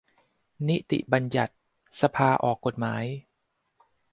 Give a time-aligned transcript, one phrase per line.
[0.67, 3.03] -นิติบัญญัติ: สภาออกกฎหมาย